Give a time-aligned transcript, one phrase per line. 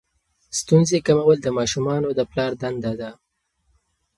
[0.59, 3.11] ستونزې کمول د ماشومانو د پلار دنده ده.